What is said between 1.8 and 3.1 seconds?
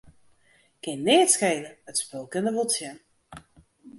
it spul kin der wol tsjin.